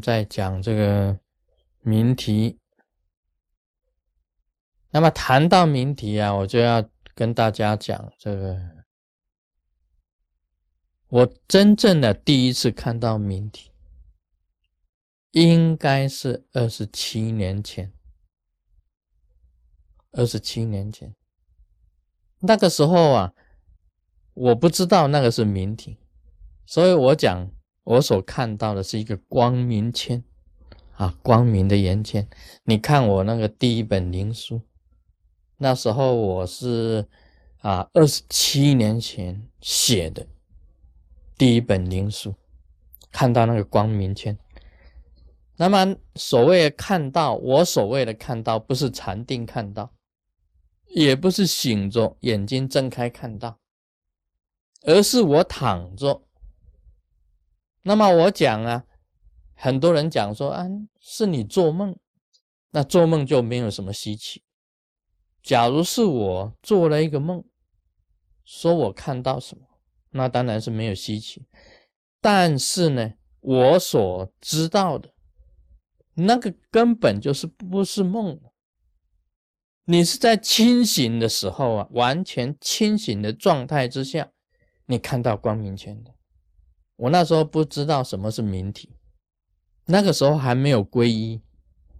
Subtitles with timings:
[0.00, 1.18] 在讲这个
[1.80, 2.58] 名题。
[4.90, 8.84] 那么谈到名题啊，我就要跟大家讲这个，
[11.08, 13.70] 我真正的第一次看到名题，
[15.32, 17.92] 应该是二十七年前。
[20.12, 21.14] 二十七年前，
[22.38, 23.34] 那个时候啊，
[24.32, 25.98] 我不知道那个是名题，
[26.64, 27.50] 所以我讲
[27.86, 30.24] 我所看到的是一个光明签
[30.96, 32.28] 啊，光明的圆签。
[32.64, 34.60] 你看我那个第一本灵书。
[35.58, 37.06] 那时候我是
[37.58, 40.26] 啊，二十七年前写的
[41.38, 42.34] 第一本灵书，
[43.12, 44.36] 看到那个光明签。
[45.54, 49.92] 那么所谓的看到，我所谓的看到，不是禅定看到，
[50.88, 53.60] 也不是醒着眼睛睁开看到，
[54.82, 56.25] 而是我躺着。
[57.86, 58.84] 那么我讲啊，
[59.54, 60.66] 很多人讲说啊，
[60.98, 61.96] 是你做梦，
[62.70, 64.42] 那做梦就没有什么稀奇。
[65.40, 67.44] 假如是我做了一个梦，
[68.44, 69.62] 说我看到什么，
[70.10, 71.46] 那当然是没有稀奇。
[72.20, 75.14] 但是呢，我所知道的，
[76.14, 78.40] 那个根本就是不是梦。
[79.84, 84.32] 你是在清醒的时候啊，完全清醒的状态之下，
[84.86, 86.15] 你看到光明圈的。
[86.96, 88.90] 我那时候不知道什么是明体，
[89.84, 91.40] 那个时候还没有皈依，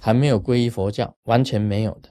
[0.00, 2.08] 还没有皈依佛教，完全没有的。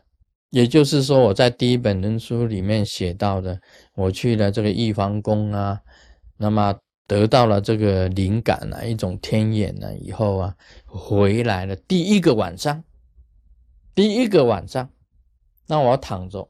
[0.50, 3.60] 也就是说，我在第一本人书里面写到的，
[3.96, 5.82] 我去了这个玉皇宫啊，
[6.38, 6.74] 那么
[7.06, 12.84] 得到了这个灵感啊，一种天眼呢，以后啊，回来了第一个晚上，
[13.94, 14.90] 第一个晚上，
[15.66, 16.50] 那我躺着，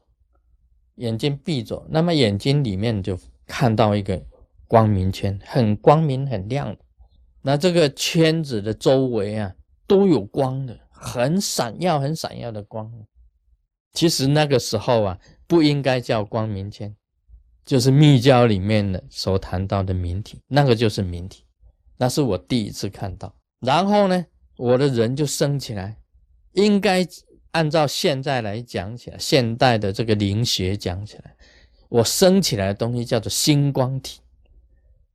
[0.94, 4.22] 眼睛闭着，那么眼睛里面就看到一个
[4.68, 6.78] 光明圈，很光明很亮的，
[7.42, 9.52] 那这个圈子的周围啊，
[9.86, 12.92] 都有光的，很闪耀，很闪耀的光。
[13.94, 16.94] 其实那个时候啊，不应该叫光明圈，
[17.64, 21.44] 就是密教里面的所谈到的明体，那个就是明体，
[21.96, 23.34] 那是我第一次看到。
[23.60, 24.24] 然后呢，
[24.56, 25.96] 我的人就升起来，
[26.52, 27.04] 应该
[27.52, 31.34] 按照现在来讲起来，现代的这个灵学讲起来，
[31.88, 34.20] 我升起来的东西叫做星光体，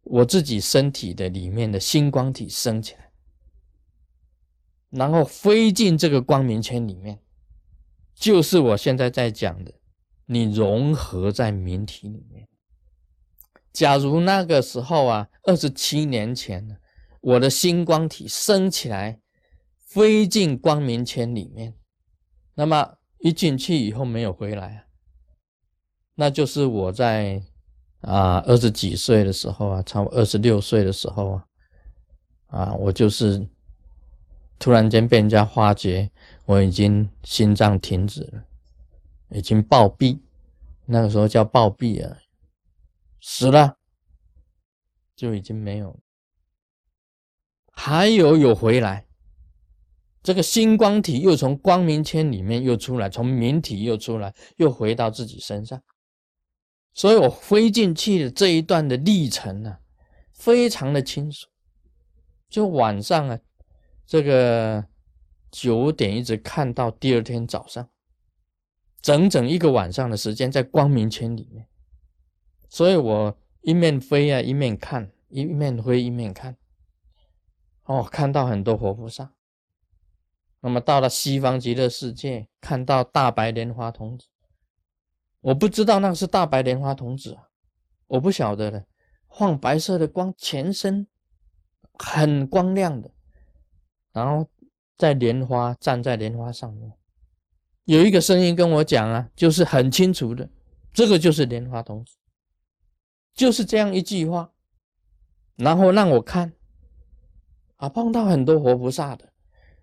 [0.03, 3.11] 我自己身体的里面的星光体升起来，
[4.89, 7.19] 然后飞进这个光明圈里面。
[8.13, 9.73] 就是我现在在讲的，
[10.27, 12.47] 你融合在明体里面。
[13.71, 16.79] 假如那个时候啊，二十七年前，
[17.21, 19.19] 我的星光体升起来，
[19.79, 21.73] 飞进光明圈里面，
[22.53, 24.85] 那么一进去以后没有回来啊，
[26.15, 27.41] 那就是我在
[28.03, 31.45] 啊二十几岁的时候啊，差不多二十六岁的时候啊，
[32.47, 33.45] 啊我就是
[34.59, 36.09] 突然间被人家发觉。
[36.45, 38.43] 我已经心脏停止了，
[39.29, 40.19] 已经暴毙，
[40.85, 42.17] 那个时候叫暴毙啊，
[43.21, 43.77] 死了
[45.15, 45.99] 就已经没有了。
[47.71, 49.05] 还有有回来，
[50.21, 55.81] 这个星光体又从光明圈里面又出来，从明体又出来，又回到自己身上。
[56.93, 59.77] 所以我飞进去的这一段的历程呢，
[60.31, 61.47] 非常的清楚。
[62.49, 63.39] 就晚上啊，
[64.05, 64.85] 这个。
[65.55, 67.87] 九点一直看到第二天早上，
[69.03, 71.67] 整整一个晚上的时间在光明圈里面，
[72.69, 76.57] 所以我一面飞啊一面看，一面飞一面看，
[77.83, 79.35] 哦，看到很多活菩萨。
[80.61, 84.25] 那么到了西方极乐世界，看到大白莲花童子，
[85.43, 87.37] 我不知道那是大白莲花童子，
[88.07, 88.85] 我不晓得的，
[89.29, 91.05] 放白色的光，全身
[91.93, 93.11] 很光亮的，
[94.11, 94.49] 然后。
[94.95, 96.93] 在莲花站在莲花上面，
[97.85, 100.47] 有一个声音跟我讲啊，就是很清楚的，
[100.93, 102.15] 这个就是莲花童子，
[103.33, 104.51] 就是这样一句话，
[105.55, 106.53] 然后让我看，
[107.77, 109.33] 啊，碰到很多活菩萨的，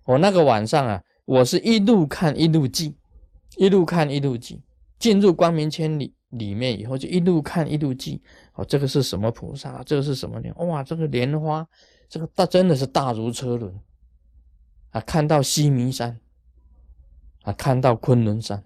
[0.05, 2.97] 我那个晚上啊，我是一路看一路记，
[3.57, 4.63] 一路看一路记，
[5.01, 8.23] 进入光明圈里里面以后就一路看一路记，
[8.55, 9.83] 哦，这个是什么菩萨？
[9.83, 10.55] 这个是什么莲？
[10.69, 11.67] 哇，这个莲花，
[12.09, 13.75] 这个大真的是大如车轮。
[14.91, 16.21] 啊，看到西弥山，
[17.43, 18.63] 啊，看到昆仑山，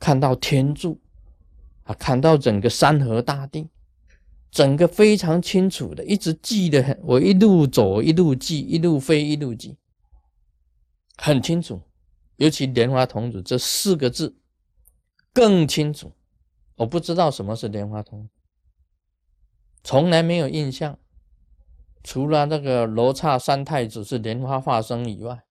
[0.00, 0.98] 看到天柱，
[1.84, 3.68] 啊，看到整个山河大地，
[4.50, 6.98] 整个非常清楚的，一直记得很。
[7.02, 9.76] 我一路走，一路记，一路飞，一路记，
[11.16, 11.80] 很清楚。
[12.36, 14.34] 尤其莲花童子这四个字
[15.36, 16.12] 更清楚。
[16.76, 18.30] 我不知道什么是莲花童子，
[19.84, 20.98] 从来没有印象。
[22.02, 25.44] 除了那个罗刹三太子是莲花化身以外，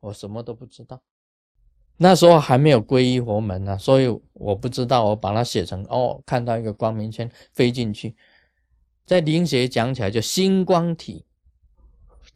[0.00, 1.02] 我什么都不知道。
[1.98, 5.04] 那时候还没有皈依佛门呢，所以我不知道。
[5.04, 8.16] 我把它写成哦，看到一个光明圈飞进去，
[9.04, 11.26] 在灵学讲起来，就星光体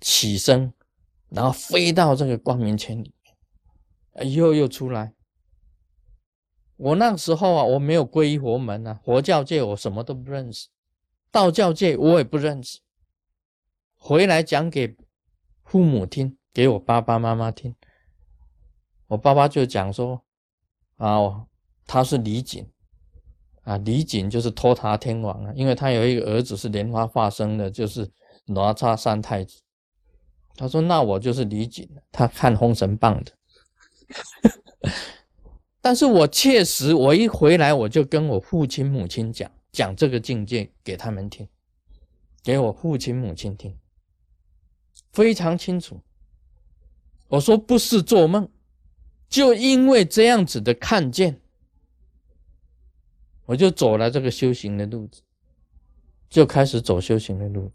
[0.01, 0.73] 起身，
[1.31, 5.15] 然后飞到这个光明圈里面，又又出来。
[6.77, 10.69] 我那时候啊，我没有皈依佛门啊，佛教界我什么都不认识，
[11.31, 12.81] 道教界我也不认识。
[13.97, 14.97] 回来讲给
[15.65, 17.75] 父母听，给我爸爸妈妈听。
[19.09, 20.23] 我爸爸就讲说，
[20.97, 21.47] 啊，
[21.87, 22.69] 他是李锦，
[23.63, 28.11] 啊，李锦就是托塔天王啊，因为他有一个儿子是莲花化身的，就是
[28.47, 29.63] 哪吒三太子。
[30.57, 33.33] 他说，那我就是李锦，他看《封神榜》的。
[35.87, 41.47] 但是我确实，我一回来我就跟我父亲母亲讲，讲这个境界给他们听，
[42.43, 43.79] 给我父亲母亲听，
[45.13, 46.01] 非常清楚。
[47.29, 48.49] 我说不是做梦。
[49.29, 51.41] 就因为这样子的看见，
[53.45, 55.23] 我就走了这个修行的路子，
[56.29, 57.71] 就开始走修行的路。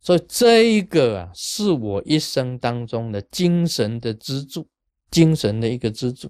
[0.00, 4.66] 所以这一个啊，是我一生当中的精神的支柱，
[5.14, 6.28] 精神的一个支柱。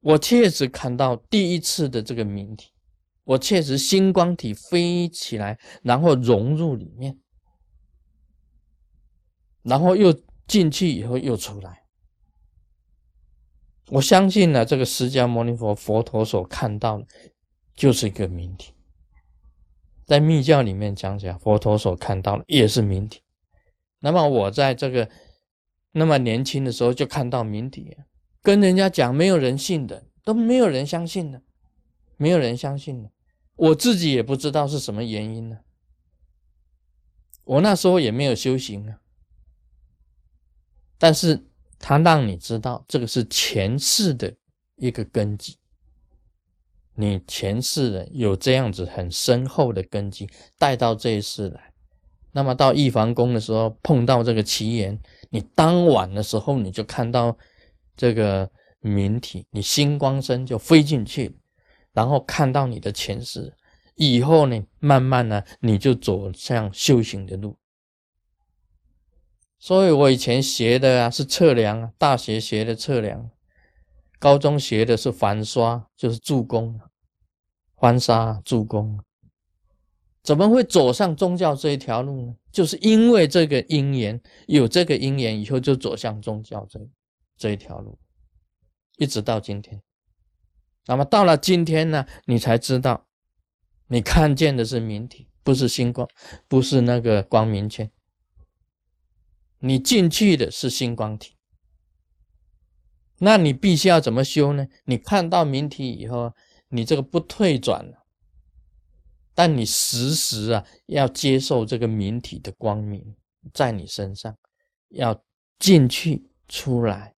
[0.00, 2.70] 我确实看到第一次的这个明体，
[3.24, 7.18] 我确实星光体飞起来，然后融入里面，
[9.62, 10.14] 然后又
[10.46, 11.84] 进去以后又出来。
[13.92, 17.06] 我相信呢，这个释迦牟尼佛佛陀所看到的，
[17.74, 18.74] 就是一个明体。
[20.04, 23.22] 在密教里面讲讲，佛陀所看到的也是明体。
[24.00, 25.10] 那么我在这个
[25.92, 27.96] 那么年轻的时候就看到明体，
[28.42, 31.42] 跟人家讲，没有人信的，都没有人相信的，
[32.16, 33.10] 没有人相信的。
[33.56, 35.58] 我自己也不知道是什么原因呢。
[37.44, 39.00] 我那时候也没有修行啊，
[40.98, 41.44] 但是。
[41.80, 44.34] 他让你知道，这个是前世的
[44.74, 45.56] 一个根基。
[46.94, 51.72] 你前世的有这样子很深厚的根基，带到这一世来。
[52.32, 54.98] 那么到易房宫的时候，碰到这个奇缘，
[55.30, 57.36] 你当晚的时候，你就看到
[57.96, 61.36] 这个明体，你星光身就飞进去，
[61.92, 63.54] 然后看到你的前世。
[63.96, 67.56] 以后呢，慢慢呢，你就走向修行的路。
[69.58, 73.28] 所以我以前学的啊是测量，大学学的测量，
[74.20, 76.78] 高中学的是反刷，就是助攻，
[77.76, 79.00] 翻沙助攻。
[80.28, 82.36] 怎么会走上宗教这一条路呢？
[82.52, 86.78] 就是因为这个因缘，有这个因缘以后就走向宗教这
[87.38, 87.98] 这一条路，
[88.98, 89.80] 一直到今天。
[90.84, 93.06] 那么到了今天呢，你才知道，
[93.86, 96.06] 你看见的是明体，不是星光，
[96.46, 97.90] 不是那个光明圈。
[99.60, 101.36] 你进去的是星光体，
[103.20, 104.68] 那你必须要怎么修呢？
[104.84, 106.34] 你看到明体以后，
[106.68, 107.97] 你这个不退转了，
[109.38, 113.14] 但你时时啊要接受这个明体的光明
[113.54, 114.36] 在你身上，
[114.88, 115.22] 要
[115.60, 117.14] 进去出来，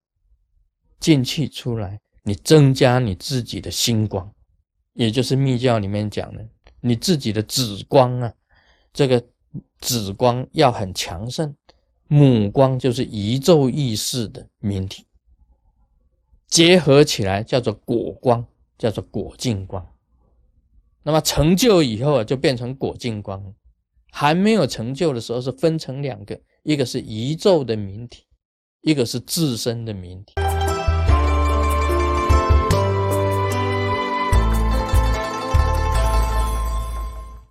[0.99, 4.31] 进去出来，你增加你自己的星光，
[4.93, 6.47] 也就是密教里面讲的，
[6.83, 8.35] 你自己的紫光啊，
[8.93, 9.27] 这个
[9.79, 11.57] 紫光要很强盛。
[12.07, 15.07] 母光就是宇宙意识的明体，
[16.47, 18.47] 结合起来叫做果光，
[18.77, 19.91] 叫做果净光。
[21.03, 23.43] 那么成就以后啊，就变成果净光。
[24.13, 28.25] 还没有成就的时候，是分成两个，一个是宇宙的明体，
[28.83, 30.35] 一个是自身的明体。